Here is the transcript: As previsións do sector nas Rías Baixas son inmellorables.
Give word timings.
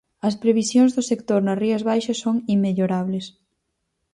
As 0.27 0.35
previsións 0.43 0.91
do 0.93 1.03
sector 1.11 1.39
nas 1.43 1.59
Rías 1.63 1.85
Baixas 1.89 2.21
son 2.23 2.35
inmellorables. 2.53 3.25